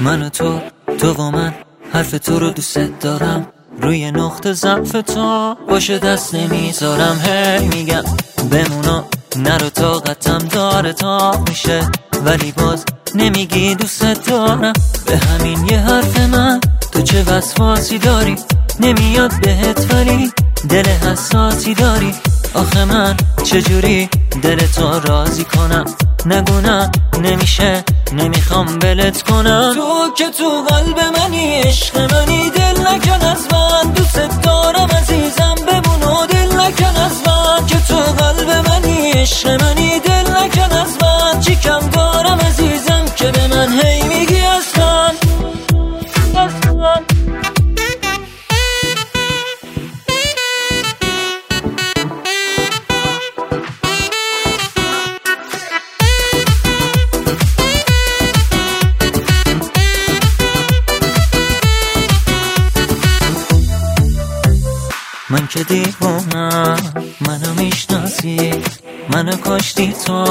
[0.00, 0.60] من و تو
[0.98, 1.54] تو و من
[1.92, 3.46] حرف تو رو دوست دارم.
[3.82, 7.20] روی نقطه ضعف تو باشه دست نمی‌ذارم.
[7.24, 8.02] هی میگم
[8.50, 9.04] بمونا
[9.36, 11.80] نرو طاقتم داره تا میشه.
[12.24, 14.72] ولی باز نمیگی دوست دارم.
[15.06, 16.60] به همین یه حرف من
[16.92, 18.36] تو چه وسواسی داری؟
[18.80, 20.32] نمیاد بهت ولی
[20.68, 22.14] دل حساسی داری.
[22.54, 24.08] آخه من چجوری
[24.42, 25.84] دل تو راضی کنم.
[26.26, 26.90] نگونم
[27.22, 29.72] نمیشه نمی‌خوام بلت کنم.
[29.74, 33.92] تو که تو قلب منی عشق منی دل نکن از من.
[33.92, 37.66] دوست دارم عزیزم بمون و دل نکن از من.
[37.66, 41.40] که تو قلب منی عشق منی دل نکن از من.
[41.40, 41.90] چی کم
[65.30, 66.76] من که دیوانم
[67.20, 68.52] منو می‌شناسی
[69.14, 70.24] منو کاشتی تو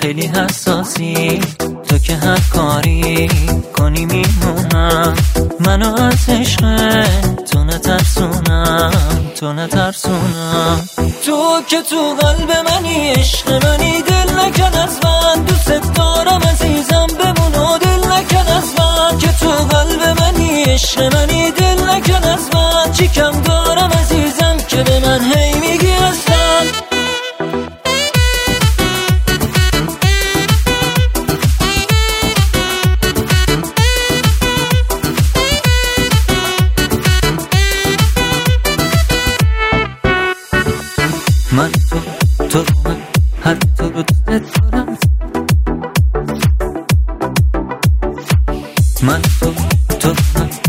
[0.00, 1.40] خیلی حساسی
[1.88, 3.28] تو که هر کاری
[3.72, 5.14] کنی میمونم.
[5.60, 6.60] منو از عشق
[7.52, 8.92] تو نترسونم
[9.40, 10.88] تو نترسونم.
[11.24, 15.44] تو که تو قلب منی عشق منی دل نکن از من.
[15.44, 19.18] دوست دارم عزیزم بمون و دل نکن از من.
[19.18, 22.92] که تو قلب منی عشق منی دل نکن از من.
[22.92, 23.71] چی کم دارم؟
[24.84, 26.62] به من هی میگی اصلا.
[41.52, 41.98] من تو
[42.48, 42.64] تو
[43.44, 44.98] من تو رو دوست دارم.
[49.02, 49.54] من تو
[50.00, 50.61] تو من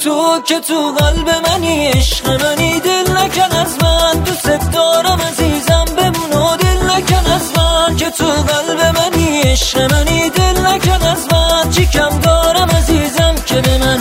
[0.00, 4.22] تو که تو قلب منی عشق منی دل نکن از من.
[4.24, 7.96] دوست دارم عزیزم بمون و دل نکن از من.
[7.96, 11.70] که تو قلب منی عشق منی دل نکن از من.
[11.70, 14.00] چیکم دارم عزیزم که به من